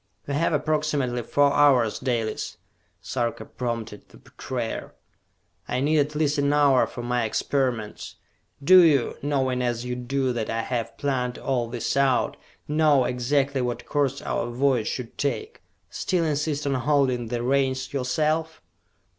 "We 0.25 0.33
have 0.33 0.51
approximately 0.51 1.21
four 1.21 1.53
hours, 1.53 1.99
Dalis!" 1.99 2.57
Sarka 3.03 3.45
prompted 3.45 4.09
the 4.09 4.17
betrayer. 4.17 4.95
"I 5.67 5.79
need 5.79 5.99
at 5.99 6.15
least 6.15 6.39
an 6.39 6.51
hour 6.53 6.87
for 6.87 7.03
my 7.03 7.23
experiments! 7.23 8.15
Do 8.63 8.79
you, 8.83 9.17
knowing 9.21 9.61
as 9.61 9.85
you 9.85 9.95
do 9.95 10.33
that 10.33 10.49
I 10.49 10.63
have 10.63 10.97
planned 10.97 11.37
all 11.37 11.67
this 11.67 11.95
out, 11.95 12.35
know 12.67 13.05
exactly 13.05 13.61
what 13.61 13.85
course 13.85 14.23
our 14.23 14.49
voyage 14.49 14.87
should 14.87 15.19
take, 15.19 15.61
still 15.91 16.25
insist 16.25 16.65
on 16.65 16.73
holding 16.73 17.27
the 17.27 17.43
reins 17.43 17.93
yourself?" 17.93 18.59